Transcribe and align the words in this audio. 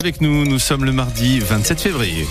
Avec 0.00 0.20
nous, 0.20 0.44
nous 0.44 0.60
sommes 0.60 0.84
le 0.84 0.92
mardi 0.92 1.40
27 1.40 1.80
février. 1.80 2.24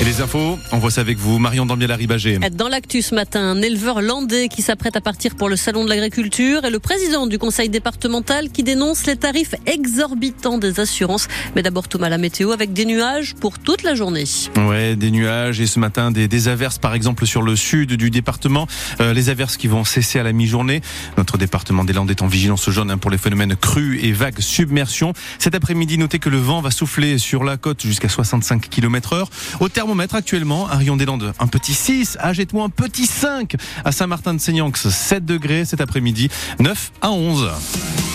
Et 0.00 0.04
les 0.04 0.20
infos, 0.20 0.58
on 0.70 0.78
voit 0.78 0.90
ça 0.90 1.00
avec 1.00 1.18
vous, 1.18 1.38
Marion 1.38 1.66
Dambiel-Arribagé. 1.66 2.38
Dans 2.52 2.68
l'actu 2.68 3.02
ce 3.02 3.14
matin, 3.14 3.40
un 3.40 3.62
éleveur 3.62 4.00
landais 4.00 4.48
qui 4.48 4.62
s'apprête 4.62 4.96
à 4.96 5.00
partir 5.00 5.34
pour 5.34 5.48
le 5.48 5.56
salon 5.56 5.84
de 5.84 5.88
l'agriculture 5.88 6.64
et 6.64 6.70
le 6.70 6.78
président 6.78 7.26
du 7.26 7.38
conseil 7.38 7.68
départemental 7.68 8.50
qui 8.50 8.62
dénonce 8.62 9.06
les 9.06 9.16
tarifs 9.16 9.54
exorbitants 9.66 10.58
des 10.58 10.78
assurances. 10.80 11.26
Mais 11.56 11.62
d'abord 11.62 11.88
Thomas 11.88 12.08
la 12.08 12.18
météo 12.18 12.52
avec 12.52 12.72
des 12.72 12.84
nuages 12.84 13.34
pour 13.34 13.58
toute 13.58 13.82
la 13.82 13.94
journée. 13.94 14.24
Ouais, 14.56 14.94
des 14.94 15.10
nuages 15.10 15.60
et 15.60 15.66
ce 15.66 15.80
matin 15.80 16.10
des, 16.10 16.28
des 16.28 16.48
averses 16.48 16.78
par 16.78 16.94
exemple 16.94 17.26
sur 17.26 17.42
le 17.42 17.56
sud 17.56 17.94
du 17.94 18.10
département. 18.10 18.68
Euh, 19.00 19.12
les 19.12 19.30
averses 19.30 19.56
qui 19.56 19.68
vont 19.68 19.84
cesser 19.84 20.18
à 20.18 20.22
la 20.22 20.32
mi-journée. 20.32 20.80
Notre 21.16 21.38
département 21.38 21.84
des 21.84 21.92
Landes 21.92 22.10
est 22.10 22.22
en 22.22 22.28
vigilance 22.28 22.68
jaune 22.70 22.90
hein, 22.90 22.98
pour 22.98 23.10
les 23.10 23.18
phénomènes 23.18 23.56
crus 23.56 23.98
et 24.02 24.12
vagues 24.12 24.40
submersion. 24.40 25.12
Cet 25.38 25.54
après-midi, 25.54 25.98
notez 25.98 26.18
que 26.18 26.28
le 26.28 26.38
vent 26.38 26.60
va 26.60 26.70
souffler 26.70 27.18
sur 27.18 27.42
la 27.42 27.56
côte 27.56 27.82
jusqu'à 27.82 28.08
65 28.08 28.68
km 28.68 29.12
heure. 29.14 29.30
Au 29.60 29.68
thermomètre 29.78 30.16
actuellement, 30.16 30.66
à 30.66 30.74
Rion-des-Landes, 30.74 31.34
un 31.38 31.46
petit 31.46 31.72
6, 31.72 32.18
à 32.18 32.32
Gétmois, 32.32 32.64
un 32.64 32.68
petit 32.68 33.06
5, 33.06 33.54
à 33.84 33.92
Saint-Martin-de-Seignan, 33.92 34.72
7 34.74 35.24
degrés 35.24 35.64
cet 35.64 35.80
après-midi, 35.80 36.30
9 36.58 36.90
à 37.00 37.12
11. 37.12 38.07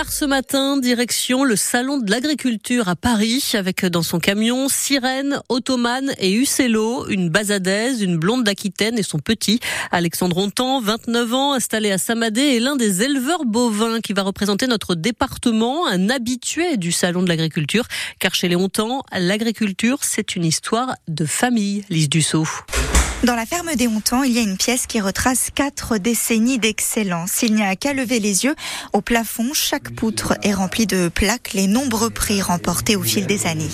Part 0.00 0.12
ce 0.12 0.24
matin 0.24 0.78
direction 0.78 1.44
le 1.44 1.56
salon 1.56 1.98
de 1.98 2.10
l'agriculture 2.10 2.88
à 2.88 2.96
Paris 2.96 3.44
avec 3.52 3.84
dans 3.84 4.02
son 4.02 4.18
camion 4.18 4.70
Sirène, 4.70 5.42
Ottoman 5.50 6.14
et 6.16 6.32
Uccello, 6.32 7.06
une 7.08 7.28
basadaise, 7.28 8.00
une 8.00 8.16
blonde 8.16 8.42
d'Aquitaine 8.42 8.98
et 8.98 9.02
son 9.02 9.18
petit 9.18 9.60
Alexandre 9.90 10.38
Hontan, 10.38 10.80
29 10.80 11.34
ans, 11.34 11.52
installé 11.52 11.90
à 11.90 11.98
Samadé 11.98 12.40
est 12.40 12.60
l'un 12.60 12.76
des 12.76 13.02
éleveurs 13.02 13.44
bovins 13.44 14.00
qui 14.00 14.14
va 14.14 14.22
représenter 14.22 14.66
notre 14.66 14.94
département, 14.94 15.86
un 15.86 16.08
habitué 16.08 16.78
du 16.78 16.92
salon 16.92 17.22
de 17.22 17.28
l'agriculture 17.28 17.84
car 18.20 18.34
chez 18.34 18.48
les 18.48 18.56
Hontan, 18.56 19.02
l'agriculture 19.12 19.98
c'est 20.00 20.34
une 20.34 20.46
histoire 20.46 20.94
de 21.08 21.26
famille, 21.26 21.84
Lise 21.90 22.08
Dussault. 22.08 22.48
Dans 23.22 23.34
la 23.36 23.44
ferme 23.44 23.74
des 23.76 23.86
Hontans, 23.86 24.22
il 24.22 24.32
y 24.32 24.38
a 24.38 24.40
une 24.40 24.56
pièce 24.56 24.86
qui 24.86 24.98
retrace 24.98 25.50
quatre 25.54 25.98
décennies 25.98 26.58
d'excellence. 26.58 27.42
Il 27.42 27.54
n'y 27.54 27.62
a 27.62 27.76
qu'à 27.76 27.92
lever 27.92 28.18
les 28.18 28.44
yeux. 28.46 28.54
Au 28.94 29.02
plafond, 29.02 29.50
chaque 29.52 29.90
poutre 29.94 30.32
est 30.42 30.54
remplie 30.54 30.86
de 30.86 31.08
plaques, 31.08 31.50
les 31.52 31.66
nombreux 31.66 32.08
prix 32.08 32.40
remportés 32.40 32.96
au 32.96 33.02
fil 33.02 33.26
des 33.26 33.46
années. 33.46 33.68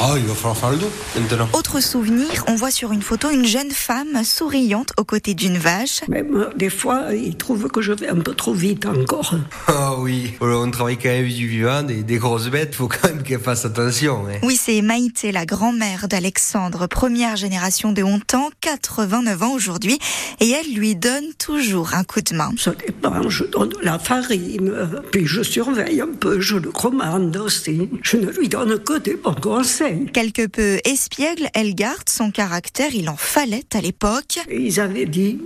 Ah, 0.00 0.12
il 0.16 0.22
va 0.26 0.34
falloir 0.34 0.56
faire 0.56 0.70
le 0.70 0.76
dos 0.76 0.90
maintenant. 1.16 1.48
Autre 1.54 1.80
souvenir, 1.80 2.44
on 2.46 2.54
voit 2.54 2.70
sur 2.70 2.92
une 2.92 3.02
photo 3.02 3.30
une 3.30 3.46
jeune 3.46 3.72
femme 3.72 4.22
souriante 4.22 4.92
aux 4.96 5.04
côtés 5.04 5.34
d'une 5.34 5.58
vache. 5.58 6.02
Même 6.08 6.46
des 6.56 6.70
fois, 6.70 7.12
ils 7.12 7.36
trouvent 7.36 7.66
que 7.66 7.82
je 7.82 7.92
vais 7.92 8.08
un 8.08 8.20
peu 8.20 8.34
trop 8.34 8.54
vite 8.54 8.86
encore. 8.86 9.34
Ah 9.66 9.94
oui, 9.98 10.34
on 10.40 10.70
travaille 10.70 10.98
quand 10.98 11.08
même 11.08 11.26
du 11.26 11.48
vivant, 11.48 11.82
des, 11.82 12.02
des 12.02 12.18
grosses 12.18 12.48
bêtes, 12.48 12.74
faut 12.74 12.86
quand 12.86 13.08
même 13.08 13.22
qu'elles 13.22 13.40
fassent 13.40 13.64
attention. 13.64 14.24
hein. 14.28 14.38
Oui, 14.42 14.58
c'est 14.62 14.80
Maïté, 14.82 15.32
la 15.32 15.46
grand-mère 15.46 16.06
d'Alexandre, 16.06 16.86
première 16.86 17.34
génération 17.36 17.90
de 17.92 18.03
Hontan, 18.04 18.50
89 18.60 19.42
ans 19.42 19.52
aujourd'hui, 19.54 19.98
et 20.40 20.50
elle 20.50 20.74
lui 20.74 20.94
donne 20.94 21.32
toujours 21.38 21.94
un 21.94 22.04
coup 22.04 22.20
de 22.20 22.34
main. 22.34 22.50
Ça 22.58 22.72
dépend, 22.72 23.28
je 23.28 23.44
donne 23.44 23.72
la 23.82 23.98
farine, 23.98 24.72
puis 25.10 25.26
je 25.26 25.42
surveille 25.42 26.00
un 26.00 26.14
peu, 26.18 26.40
je 26.40 26.56
le 26.56 26.70
commande 26.70 27.36
aussi. 27.36 27.88
Je 28.02 28.16
ne 28.18 28.30
lui 28.30 28.48
donne 28.48 28.78
que 28.78 28.98
des 28.98 29.14
bons 29.14 29.34
conseils. 29.34 30.06
Quelque 30.12 30.46
peu 30.46 30.78
espiègle, 30.84 31.48
elle 31.54 31.74
garde 31.74 32.08
son 32.08 32.30
caractère, 32.30 32.94
il 32.94 33.08
en 33.08 33.16
fallait 33.16 33.64
à 33.74 33.80
l'époque. 33.80 34.38
Ils 34.50 34.78
avaient 34.80 35.06
dit, 35.06 35.40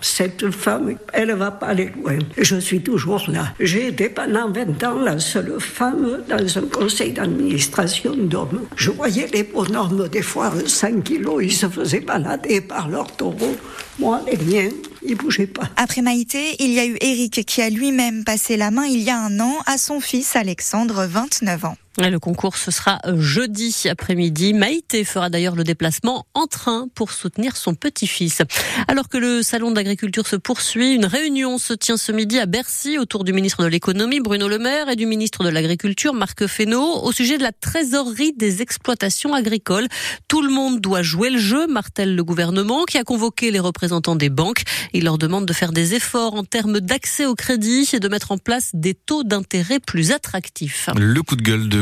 cette 0.00 0.50
femme, 0.50 0.96
elle 1.12 1.32
va 1.32 1.50
pas 1.50 1.68
aller 1.68 1.90
loin. 1.96 2.18
Je 2.36 2.56
suis 2.56 2.82
toujours 2.82 3.24
là. 3.28 3.54
J'ai 3.58 3.88
été 3.88 4.08
pendant 4.08 4.50
20 4.50 4.84
ans 4.84 5.00
la 5.00 5.18
seule 5.18 5.56
femme 5.58 6.18
dans 6.28 6.58
un 6.58 6.66
conseil 6.66 7.12
d'administration 7.12 8.14
d'hommes. 8.16 8.66
Je 8.76 8.90
voyais 8.90 9.28
les 9.32 9.44
bonhommes 9.44 10.08
des 10.08 10.22
fois 10.22 10.52
5 10.66 11.04
kilos, 11.04 11.42
ils 11.42 11.52
se 11.52 11.68
faisaient 11.68 11.85
balader 11.94 12.60
par 12.60 12.88
leurs 12.88 13.10
taureaux. 13.12 13.56
Moi, 13.98 14.20
les 14.26 14.36
miens, 14.36 14.70
ils 15.02 15.16
bougeaient 15.16 15.46
pas. 15.46 15.68
Après 15.76 16.02
Maïté, 16.02 16.56
il 16.58 16.72
y 16.72 16.80
a 16.80 16.86
eu 16.86 16.96
Eric 17.00 17.44
qui 17.46 17.62
a 17.62 17.70
lui-même 17.70 18.24
passé 18.24 18.56
la 18.56 18.70
main 18.70 18.84
il 18.84 19.00
y 19.00 19.10
a 19.10 19.18
un 19.18 19.40
an 19.40 19.54
à 19.66 19.78
son 19.78 20.00
fils 20.00 20.36
Alexandre, 20.36 21.06
29 21.06 21.64
ans. 21.64 21.76
Le 21.98 22.18
concours, 22.18 22.56
ce 22.56 22.70
sera 22.70 23.00
jeudi 23.14 23.74
après-midi. 23.90 24.52
Maïté 24.52 25.02
fera 25.02 25.30
d'ailleurs 25.30 25.56
le 25.56 25.64
déplacement 25.64 26.26
en 26.34 26.46
train 26.46 26.88
pour 26.94 27.10
soutenir 27.10 27.56
son 27.56 27.74
petit-fils. 27.74 28.42
Alors 28.86 29.08
que 29.08 29.16
le 29.16 29.42
salon 29.42 29.70
d'agriculture 29.70 30.26
se 30.26 30.36
poursuit, 30.36 30.94
une 30.94 31.06
réunion 31.06 31.56
se 31.56 31.72
tient 31.72 31.96
ce 31.96 32.12
midi 32.12 32.38
à 32.38 32.44
Bercy 32.44 32.98
autour 32.98 33.24
du 33.24 33.32
ministre 33.32 33.62
de 33.62 33.68
l'économie 33.68 34.20
Bruno 34.20 34.46
Le 34.46 34.58
Maire 34.58 34.90
et 34.90 34.96
du 34.96 35.06
ministre 35.06 35.42
de 35.42 35.48
l'agriculture 35.48 36.12
Marc 36.12 36.46
Fesneau 36.46 37.02
au 37.02 37.12
sujet 37.12 37.38
de 37.38 37.42
la 37.42 37.52
trésorerie 37.52 38.34
des 38.36 38.60
exploitations 38.60 39.32
agricoles. 39.32 39.88
Tout 40.28 40.42
le 40.42 40.50
monde 40.50 40.80
doit 40.80 41.02
jouer 41.02 41.30
le 41.30 41.38
jeu, 41.38 41.66
martèle 41.66 42.14
le 42.14 42.24
gouvernement 42.24 42.84
qui 42.84 42.98
a 42.98 43.04
convoqué 43.04 43.50
les 43.50 43.60
représentants 43.60 44.16
des 44.16 44.28
banques. 44.28 44.62
Il 44.92 45.04
leur 45.04 45.16
demande 45.16 45.46
de 45.46 45.52
faire 45.54 45.72
des 45.72 45.94
efforts 45.94 46.34
en 46.34 46.44
termes 46.44 46.80
d'accès 46.80 47.24
au 47.24 47.34
crédit 47.34 47.88
et 47.94 48.00
de 48.00 48.08
mettre 48.08 48.32
en 48.32 48.38
place 48.38 48.70
des 48.74 48.94
taux 48.94 49.24
d'intérêt 49.24 49.80
plus 49.80 50.12
attractifs. 50.12 50.90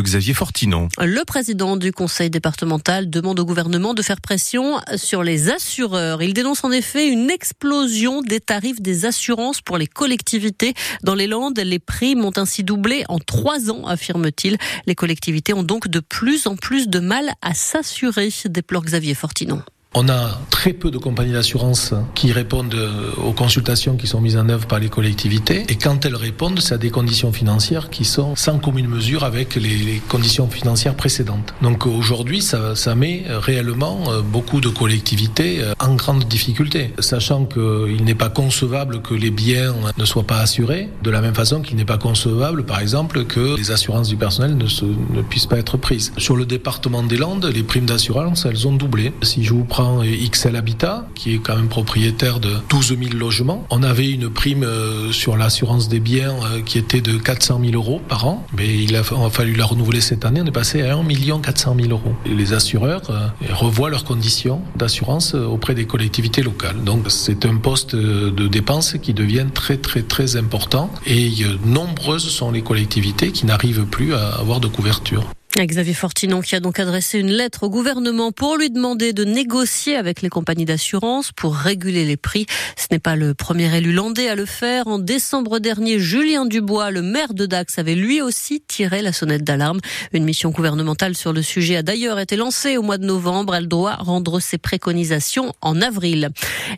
Xavier 0.04 0.34
Fortinon. 0.34 0.88
Le 1.00 1.24
président 1.24 1.76
du 1.76 1.90
conseil 1.90 2.30
départemental 2.30 3.10
demande 3.10 3.40
au 3.40 3.44
gouvernement 3.44 3.94
de 3.94 4.02
faire 4.02 4.20
pression 4.20 4.78
sur 4.96 5.24
les 5.24 5.50
assureurs. 5.50 6.22
Il 6.22 6.34
dénonce 6.34 6.62
en 6.62 6.70
effet 6.70 7.08
une 7.08 7.30
explosion 7.30 8.22
des 8.22 8.38
tarifs 8.38 8.80
des 8.80 9.06
assurances 9.06 9.62
pour 9.62 9.78
les 9.78 9.86
collectivités. 9.86 10.74
Dans 11.02 11.14
les 11.14 11.26
Landes, 11.26 11.58
les 11.58 11.78
prix 11.78 12.14
ont 12.14 12.32
ainsi 12.36 12.62
doublé 12.62 13.04
en 13.08 13.18
trois 13.18 13.70
ans, 13.70 13.86
affirme-t-il. 13.86 14.58
Les 14.86 14.94
collectivités 14.94 15.54
ont 15.54 15.64
donc 15.64 15.88
de 15.88 16.00
plus 16.00 16.46
en 16.46 16.56
plus 16.56 16.88
de 16.88 17.00
mal 17.00 17.32
à 17.42 17.54
s'assurer, 17.54 18.28
déplore 18.44 18.84
Xavier 18.84 19.14
Fortinon. 19.14 19.62
On 19.96 20.08
a 20.08 20.40
très 20.50 20.72
peu 20.72 20.90
de 20.90 20.98
compagnies 20.98 21.34
d'assurance 21.34 21.94
qui 22.16 22.32
répondent 22.32 22.76
aux 23.24 23.32
consultations 23.32 23.96
qui 23.96 24.08
sont 24.08 24.20
mises 24.20 24.36
en 24.36 24.48
œuvre 24.48 24.66
par 24.66 24.80
les 24.80 24.88
collectivités. 24.88 25.64
Et 25.68 25.76
quand 25.76 26.04
elles 26.04 26.16
répondent, 26.16 26.58
c'est 26.60 26.74
à 26.74 26.78
des 26.78 26.90
conditions 26.90 27.32
financières 27.32 27.90
qui 27.90 28.04
sont 28.04 28.34
sans 28.34 28.58
commune 28.58 28.88
mesure 28.88 29.22
avec 29.22 29.54
les 29.54 30.02
conditions 30.08 30.48
financières 30.48 30.96
précédentes. 30.96 31.54
Donc 31.62 31.86
aujourd'hui, 31.86 32.42
ça, 32.42 32.74
ça 32.74 32.96
met 32.96 33.24
réellement 33.28 34.00
euh, 34.08 34.20
beaucoup 34.20 34.60
de 34.60 34.68
collectivités 34.68 35.60
euh, 35.60 35.74
en 35.78 35.94
grande 35.94 36.24
difficulté, 36.24 36.92
sachant 36.98 37.44
qu'il 37.44 38.04
n'est 38.04 38.14
pas 38.14 38.30
concevable 38.30 39.00
que 39.00 39.14
les 39.14 39.30
biens 39.30 39.74
ne 39.96 40.04
soient 40.04 40.26
pas 40.26 40.38
assurés, 40.38 40.88
de 41.02 41.10
la 41.10 41.20
même 41.20 41.34
façon 41.34 41.60
qu'il 41.62 41.76
n'est 41.76 41.84
pas 41.84 41.98
concevable, 41.98 42.64
par 42.64 42.80
exemple, 42.80 43.24
que 43.26 43.56
les 43.56 43.70
assurances 43.70 44.08
du 44.08 44.16
personnel 44.16 44.56
ne, 44.56 44.66
se, 44.66 44.84
ne 44.84 45.22
puissent 45.22 45.46
pas 45.46 45.58
être 45.58 45.76
prises. 45.76 46.12
Sur 46.18 46.34
le 46.34 46.46
département 46.46 47.02
des 47.02 47.16
Landes, 47.16 47.44
les 47.44 47.62
primes 47.62 47.86
d'assurance, 47.86 48.44
elles 48.44 48.66
ont 48.66 48.72
doublé. 48.72 49.12
Si 49.22 49.44
je 49.44 49.52
vous 49.52 49.64
prends 49.64 49.83
XL 50.04 50.56
Habitat, 50.56 51.06
qui 51.14 51.34
est 51.34 51.38
quand 51.38 51.56
même 51.56 51.68
propriétaire 51.68 52.40
de 52.40 52.50
12 52.68 52.96
000 52.98 53.00
logements. 53.14 53.66
On 53.70 53.82
avait 53.82 54.10
une 54.10 54.30
prime 54.30 54.64
euh, 54.64 55.12
sur 55.12 55.36
l'assurance 55.36 55.88
des 55.88 56.00
biens 56.00 56.34
euh, 56.34 56.62
qui 56.62 56.78
était 56.78 57.00
de 57.00 57.16
400 57.16 57.60
000 57.62 57.74
euros 57.74 58.00
par 58.08 58.26
an, 58.26 58.46
mais 58.56 58.82
il 58.82 58.96
a, 58.96 59.02
fallu 59.02 59.54
la 59.54 59.64
renouveler 59.64 60.00
cette 60.00 60.24
année. 60.24 60.40
On 60.42 60.46
est 60.46 60.50
passé 60.50 60.82
à 60.82 60.96
1 60.96 61.04
400 61.40 61.76
000 61.76 61.88
euros. 61.90 62.14
Et 62.26 62.34
les 62.34 62.52
assureurs 62.52 63.02
euh, 63.10 63.28
revoient 63.52 63.90
leurs 63.90 64.04
conditions 64.04 64.62
d'assurance 64.76 65.34
auprès 65.34 65.74
des 65.74 65.86
collectivités 65.86 66.42
locales. 66.42 66.82
Donc 66.84 67.06
c'est 67.08 67.44
un 67.46 67.56
poste 67.56 67.94
de 67.94 68.48
dépenses 68.48 68.96
qui 69.02 69.14
devient 69.14 69.46
très 69.52 69.76
très 69.76 70.02
très 70.02 70.36
important 70.36 70.90
et 71.06 71.30
nombreuses 71.64 72.28
sont 72.28 72.50
les 72.50 72.62
collectivités 72.62 73.32
qui 73.32 73.46
n'arrivent 73.46 73.86
plus 73.86 74.14
à 74.14 74.34
avoir 74.36 74.60
de 74.60 74.68
couverture. 74.68 75.24
Xavier 75.62 75.94
Fortinon 75.94 76.40
qui 76.40 76.56
a 76.56 76.60
donc 76.60 76.80
adressé 76.80 77.20
une 77.20 77.30
lettre 77.30 77.62
au 77.62 77.70
gouvernement 77.70 78.32
pour 78.32 78.56
lui 78.56 78.70
demander 78.70 79.12
de 79.12 79.24
négocier 79.24 79.94
avec 79.94 80.20
les 80.20 80.28
compagnies 80.28 80.64
d'assurance 80.64 81.30
pour 81.30 81.54
réguler 81.54 82.04
les 82.04 82.16
prix. 82.16 82.46
Ce 82.76 82.86
n'est 82.90 82.98
pas 82.98 83.14
le 83.14 83.34
premier 83.34 83.74
élu 83.76 83.92
landais 83.92 84.28
à 84.28 84.34
le 84.34 84.46
faire. 84.46 84.88
En 84.88 84.98
décembre 84.98 85.60
dernier, 85.60 86.00
Julien 86.00 86.44
Dubois, 86.44 86.90
le 86.90 87.02
maire 87.02 87.34
de 87.34 87.46
Dax, 87.46 87.78
avait 87.78 87.94
lui 87.94 88.20
aussi 88.20 88.62
tiré 88.66 89.00
la 89.00 89.12
sonnette 89.12 89.44
d'alarme. 89.44 89.78
Une 90.12 90.24
mission 90.24 90.50
gouvernementale 90.50 91.16
sur 91.16 91.32
le 91.32 91.40
sujet 91.40 91.76
a 91.76 91.82
d'ailleurs 91.82 92.18
été 92.18 92.34
lancée 92.34 92.76
au 92.76 92.82
mois 92.82 92.98
de 92.98 93.06
novembre. 93.06 93.54
Elle 93.54 93.68
doit 93.68 93.94
rendre 93.94 94.40
ses 94.40 94.58
préconisations 94.58 95.52
en 95.60 95.80
avril. 95.80 96.30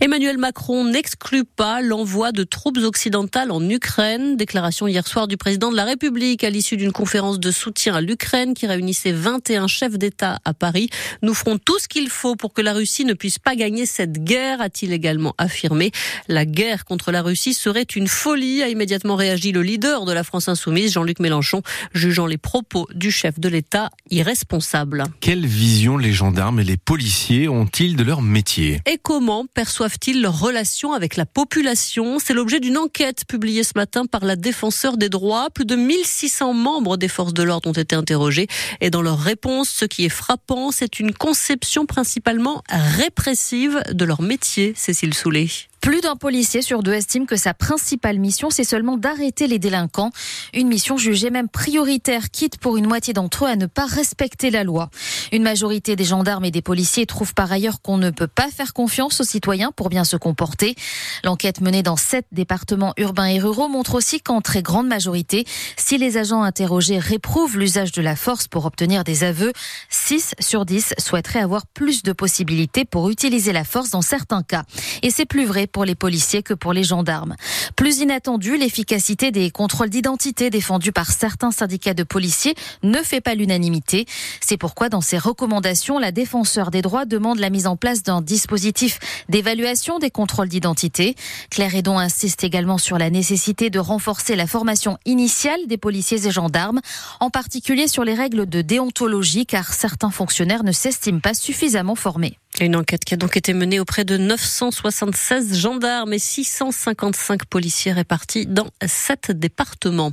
Emmanuel 0.03 0.37
Macron 0.37 0.85
n'exclut 0.85 1.45
pas 1.45 1.81
l'envoi 1.81 2.31
de 2.31 2.45
troupes 2.45 2.79
occidentales 2.79 3.51
en 3.51 3.67
Ukraine. 3.69 4.37
Déclaration 4.37 4.87
hier 4.87 5.07
soir 5.07 5.29
du 5.29 5.39
président 5.39 5.71
de 5.71 5.77
la 5.77 5.85
République 5.85 6.45
à 6.45 6.51
l'issue 6.51 6.77
d'une 6.77 6.93
conférence 6.93 7.41
de 7.41 7.51
soutien 7.51 7.95
à 7.95 8.01
l'Ukraine 8.03 8.53
qui 8.67 8.73
réunissait 8.73 9.13
21 9.13 9.69
chefs 9.69 9.97
d'État 9.97 10.39
à 10.45 10.53
Paris. 10.53 10.89
Nous 11.23 11.35
ferons 11.35 11.57
tout 11.59 11.79
ce 11.79 11.87
qu'il 11.87 12.09
faut 12.09 12.35
pour 12.35 12.53
que 12.53 12.61
la 12.61 12.73
Russie 12.73 13.05
ne 13.05 13.15
puisse 13.15 13.39
pas 13.39 13.55
gagner 13.55 13.87
cette 13.87 14.25
guerre, 14.25 14.61
a-t-il 14.61 14.93
également 14.93 15.35
affirmé. 15.39 15.93
La 16.27 16.45
guerre 16.45 16.85
contre 16.85 17.13
la 17.13 17.23
Russie 17.23 17.55
serait 17.55 17.83
une 17.83 18.09
folie, 18.09 18.63
a 18.63 18.69
immédiatement 18.69 19.15
réagi 19.15 19.53
le 19.53 19.63
leader 19.63 20.05
de 20.05 20.13
la 20.13 20.25
France 20.25 20.49
insoumise, 20.49 20.93
Jean-Luc 20.93 21.21
Mélenchon, 21.21 21.63
jugeant 21.95 22.27
les 22.27 22.39
propos 22.39 22.89
du 22.95 23.13
chef 23.13 23.39
de 23.39 23.49
l'État 23.49 23.91
irresponsables. 24.11 25.05
Quelle 25.21 25.47
vision 25.47 25.97
les 25.97 26.13
gendarmes 26.13 26.59
et 26.59 26.65
les 26.65 26.77
policiers 26.77 27.49
ont-ils 27.49 27.95
de 27.95 28.03
leur 28.03 28.21
métier? 28.21 28.81
Et 28.87 28.99
comment 29.01 29.47
perçoivent-ils 29.47 30.21
leur 30.21 30.41
relation 30.41 30.93
avec 30.93 31.17
la 31.17 31.27
population? 31.27 32.19
C'est 32.19 32.35
l'objet 32.35 32.59
d'une 32.59 32.79
enquête 32.79 33.25
publiée 33.29 33.63
ce 33.63 33.73
matin 33.77 34.07
par 34.07 34.25
la 34.25 34.35
défenseur 34.35 34.97
des 34.97 35.09
droits. 35.09 35.51
Plus 35.55 35.67
de 35.67 35.77
1600 35.77 36.53
membres 36.53 36.97
des 36.97 37.09
forces 37.09 37.35
de 37.35 37.45
l'ordre 37.45 37.69
ont 37.69 37.73
été 37.73 37.95
interrogés 37.95 38.49
et 38.81 38.91
dans 38.91 39.03
leur 39.03 39.19
réponse, 39.19 39.71
ce 39.71 39.85
qui 39.85 40.05
est 40.05 40.11
frappant, 40.11 40.71
c'est 40.71 41.01
une 41.01 41.13
conception 41.13 41.87
principalement 41.87 42.63
répressive 42.69 43.83
de 43.93 44.05
leur 44.05 44.23
métier, 44.23 44.73
Cécile 44.77 45.15
Soulet. 45.15 45.49
Plus 45.87 46.01
d'un 46.01 46.17
policier 46.17 46.63
sur 46.63 46.83
deux 46.83 46.95
estime 46.95 47.27
que 47.27 47.37
sa 47.37 47.55
principale 47.55 48.19
mission, 48.19 48.51
c'est 48.51 48.65
seulement 48.65 48.97
d'arrêter 48.97 49.47
les 49.47 49.61
délinquants. 49.61 50.11
Une 50.53 50.67
mission 50.67 50.97
jugée 50.97 51.31
même 51.31 51.49
prioritaire, 51.49 52.33
quitte 52.33 52.59
pour 52.59 52.77
une 52.77 52.89
moitié 52.89 53.15
d'entre 53.15 53.45
eux 53.45 53.49
à 53.49 53.55
ne 53.55 53.67
pas 53.67 53.87
respecter 53.87 54.51
la 54.51 54.65
loi. 54.65 54.91
Une 55.31 55.45
majorité 55.45 55.95
des 55.95 56.03
gendarmes 56.03 56.45
et 56.45 56.51
des 56.51 56.61
policiers 56.61 57.07
trouvent 57.07 57.35
par 57.35 57.53
ailleurs 57.53 57.83
qu'on 57.83 57.99
ne 57.99 58.11
peut 58.11 58.27
pas 58.27 58.49
faire 58.51 58.73
confiance 58.73 59.21
aux 59.21 59.25
citoyens 59.25 59.71
pour 59.71 59.89
bien 59.89 60.03
se 60.03 60.17
comporter. 60.17 60.75
L'enquête 61.23 61.61
menée 61.61 61.85
dans 61.85 61.97
sept 61.97 62.27
départements 62.33 62.93
urbains 62.97 63.27
et 63.27 63.39
ruraux 63.39 63.69
montre 63.69 63.95
aussi 63.95 64.21
qu'en 64.21 64.41
très 64.41 64.63
grande 64.63 64.89
majorité, 64.89 65.45
si 65.77 65.99
les 65.99 66.17
agents 66.17 66.43
interrogés 66.43 66.99
réprouvent 66.99 67.59
l'usage 67.59 67.93
de 67.93 68.03
la 68.03 68.17
force 68.17 68.49
pour 68.49 68.67
obtenir 68.67 69.05
des 69.05 69.23
aveux, 69.23 69.53
6 69.91 70.35
sur 70.41 70.67
10 70.67 70.95
souhaiteraient 70.99 71.39
avoir 71.39 71.65
plus 71.65 72.03
de 72.03 72.11
possibilités 72.11 72.85
pour 72.85 73.09
utiliser 73.09 73.53
la 73.53 73.63
force 73.63 73.91
dans 73.91 74.03
certains 74.03 74.43
cas. 74.43 74.65
Et 75.05 75.11
c'est 75.11 75.27
plus 75.27 75.45
vrai 75.45 75.69
les 75.85 75.95
policiers 75.95 76.43
que 76.43 76.55
pour 76.55 76.73
les 76.73 76.85
gendarmes. 76.85 77.37
Plus 77.75 77.99
inattendu, 77.99 78.57
l'efficacité 78.57 79.31
des 79.31 79.51
contrôles 79.51 79.91
d'identité 79.91 80.51
défendus 80.51 80.93
par 80.93 81.11
certains 81.11 81.51
syndicats 81.51 81.95
de 81.95 82.03
policiers 82.03 82.55
ne 82.83 82.99
fait 82.99 83.21
pas 83.21 83.35
l'unanimité. 83.35 84.07
C'est 84.41 84.57
pourquoi 84.57 84.89
dans 84.89 85.01
ses 85.01 85.19
recommandations, 85.19 85.99
la 85.99 86.13
défenseur 86.13 86.71
des 86.71 86.83
droits 86.83 87.05
demande 87.05 87.39
la 87.39 87.51
mise 87.51 87.67
en 87.67 87.77
place 87.77 88.03
d'un 88.03 88.23
dispositif 88.23 88.99
d'évaluation 89.29 89.99
des 89.99 90.11
contrôles 90.11 90.49
d'identité. 90.49 91.15
Claire 91.51 91.75
Edon 91.75 91.99
insiste 91.99 92.45
également 92.45 92.79
sur 92.79 92.99
la 92.99 93.11
nécessité 93.11 93.71
de 93.71 93.79
renforcer 93.79 94.37
la 94.37 94.47
formation 94.47 94.99
initiale 95.05 95.61
des 95.67 95.77
policiers 95.77 96.27
et 96.27 96.31
gendarmes, 96.31 96.81
en 97.21 97.31
particulier 97.31 97.89
sur 97.89 98.05
les 98.05 98.15
règles 98.15 98.47
de 98.47 98.63
déontologie, 98.63 99.47
car 99.47 99.73
certains 99.75 100.11
fonctionnaires 100.11 100.65
ne 100.65 100.73
s'estiment 100.73 101.21
pas 101.21 101.35
suffisamment 101.35 101.95
formés. 101.95 102.39
Une 102.59 102.75
enquête 102.75 103.05
qui 103.05 103.13
a 103.13 103.19
donc 103.19 103.37
été 103.37 103.53
menée 103.53 103.81
auprès 103.81 104.07
de 104.07 104.17
976 104.17 105.59
gendarmes 105.59 106.15
et 106.15 106.19
655 106.19 107.45
policiers 107.45 107.93
répartis 107.93 108.47
dans 108.47 108.69
sept 108.87 109.31
départements. 109.31 110.11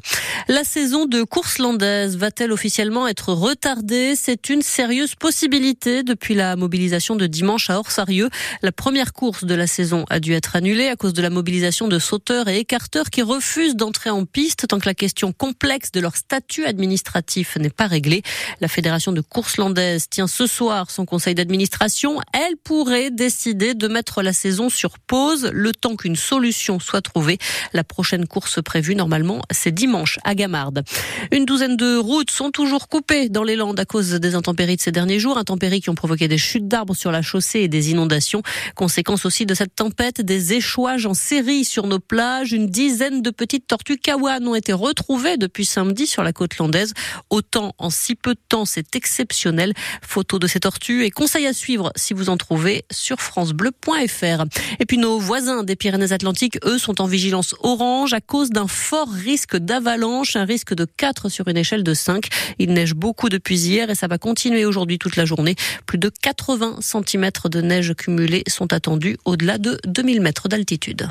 La 0.50 0.66
saison 0.66 1.06
de 1.06 1.24
course 1.24 1.58
landaise 1.58 2.18
va-t-elle 2.18 2.52
officiellement 2.52 3.08
être 3.08 3.32
retardée? 3.32 4.18
C'est 4.18 4.50
une 4.50 4.62
sérieuse 4.62 5.16
possibilité 5.16 6.04
depuis 6.04 6.36
la 6.36 6.58
mobilisation 6.58 7.16
de 7.16 7.28
dimanche 7.28 7.70
à 7.70 7.80
Orsarieux. 7.80 8.30
La 8.62 8.74
première 8.74 9.14
course 9.14 9.46
de 9.46 9.56
la 9.56 9.66
saison 9.66 10.04
a 10.10 10.20
dû 10.20 10.34
être 10.34 10.58
annulée 10.58 10.90
à 10.90 10.98
cause 10.98 11.14
de 11.14 11.22
la 11.22 11.30
mobilisation 11.30 11.88
de 11.88 11.98
sauteurs 11.98 12.50
et 12.50 12.60
écarteurs 12.60 13.10
qui 13.10 13.22
refusent 13.22 13.78
d'entrer 13.78 14.10
en 14.10 14.26
piste 14.26 14.68
tant 14.68 14.80
que 14.80 14.86
la 14.90 14.96
question 14.96 15.32
complexe 15.32 15.94
de 15.94 16.02
leur 16.02 16.18
statut 16.18 16.66
administratif 16.66 17.56
n'est 17.56 17.70
pas 17.70 17.88
réglée. 17.88 18.22
La 18.60 18.68
fédération 18.68 19.14
de 19.14 19.22
course 19.22 19.56
landaise 19.56 20.10
tient 20.10 20.28
ce 20.28 20.46
soir 20.46 20.92
son 20.92 21.06
conseil 21.06 21.36
d'administration 21.36 22.20
elle 22.34 22.58
pourrait 22.58 23.12
décider 23.12 23.76
de 23.76 23.88
mettre 23.88 24.24
la 24.24 24.34
saison 24.34 24.70
sur 24.70 24.98
pause 24.98 25.50
le 25.54 25.72
temps 25.72 25.96
qu'une 25.96 26.16
solution 26.16 26.80
soit 26.80 27.02
trouvée. 27.02 27.38
La 27.74 27.84
prochaine 27.84 28.28
course 28.28 28.60
prévue 28.62 28.96
normalement, 28.96 29.42
c'est 29.52 29.72
dimanche 29.72 30.18
à 30.24 30.34
Gamarde. 30.34 30.84
Une 31.32 31.46
douzaine 31.46 31.78
de 31.78 31.96
routes 31.96 32.32
sont 32.32 32.50
toujours 32.50 32.88
coupées 32.88 33.30
dans 33.30 33.44
les 33.44 33.56
Landes 33.56 33.80
à 33.80 33.86
cause 33.86 34.12
des 34.12 34.34
intempéries 34.34 34.76
de 34.76 34.82
ces 34.82 34.92
derniers 34.92 35.20
jours, 35.20 35.38
intempéries 35.38 35.80
qui 35.80 35.92
ont 35.92 35.96
provoqué 35.96 36.28
des 36.28 36.40
chutes 36.40 36.68
d'arbres 36.68 36.96
sur 36.96 37.12
la 37.12 37.22
chaussée 37.22 37.60
et 37.60 37.68
des 37.68 37.92
inondations. 37.92 38.42
Conséquence 38.76 39.26
aussi 39.26 39.46
de 39.46 39.54
cette 39.54 39.76
tempête, 39.76 40.22
des 40.22 40.54
échouages 40.54 41.06
en 41.06 41.14
série 41.14 41.64
sur 41.66 41.86
nos 41.86 42.00
plages. 42.00 42.52
Une 42.52 42.68
dizaine 42.68 43.22
de 43.22 43.30
petites 43.30 43.68
tortues 43.68 43.98
kawan 43.98 44.48
ont 44.48 44.56
été 44.56 44.74
retrouvées 44.74 45.38
depuis 45.38 45.66
samedi 45.66 46.08
sur 46.08 46.24
la 46.24 46.34
côte 46.34 46.58
landaise. 46.58 46.94
Autant 47.30 47.74
en 47.78 47.92
si 47.92 48.16
peu 48.16 48.34
de 48.34 48.42
temps, 48.50 48.66
c'est 48.66 48.96
exceptionnel. 48.96 49.74
Photo 50.02 50.40
de 50.40 50.48
ces 50.48 50.62
tortues 50.62 51.06
et 51.06 51.12
conseils 51.12 51.46
à 51.46 51.54
suivre 51.54 51.92
si 51.96 52.16
vous 52.24 52.30
en 52.30 52.38
trouvez 52.38 52.86
sur 52.90 53.20
francebleu.fr. 53.20 54.46
Et 54.80 54.86
puis 54.86 54.98
nos 54.98 55.20
voisins 55.20 55.64
des 55.64 55.76
Pyrénées-Atlantiques, 55.76 56.58
eux, 56.64 56.78
sont 56.78 57.02
en 57.02 57.06
vigilance 57.06 57.54
orange 57.60 58.14
à 58.14 58.22
cause 58.22 58.50
d'un 58.50 58.68
fort 58.68 59.10
risque 59.10 59.58
d'avalanche, 59.58 60.38
un 60.38 60.46
risque 60.46 60.74
de 60.74 60.86
4 60.86 61.28
sur 61.28 61.50
une 61.50 61.58
échelle 61.58 61.84
de 61.84 61.94
5. 61.94 62.28
Il 62.60 62.72
neige 62.72 62.94
beaucoup 62.94 63.28
depuis 63.28 63.60
hier 63.60 63.90
et 63.90 63.96
ça 63.96 64.08
va 64.08 64.18
continuer 64.18 64.64
aujourd'hui 64.66 65.00
toute 65.00 65.18
la 65.18 65.26
journée. 65.26 65.56
Plus 65.86 65.98
de 65.98 66.10
80 66.22 66.78
cm 66.80 67.30
de 67.52 67.62
neige 67.62 67.94
cumulée 67.94 68.44
sont 68.48 68.72
attendus 68.72 69.18
au-delà 69.26 69.58
de 69.58 69.78
2000 69.86 70.22
mètres 70.22 70.48
d'altitude. 70.48 71.10